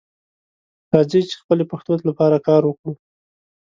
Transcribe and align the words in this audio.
راځئ 0.95 1.21
چې 1.29 1.35
خپلې 1.41 1.63
پښتو 1.71 1.93
لپاره 2.09 2.37
کار 2.47 2.61
وکړو 2.65 2.93